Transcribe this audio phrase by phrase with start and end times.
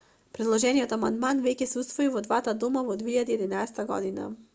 [0.35, 4.27] предложениот амандман веќе се усвои во двата дома во 2011 г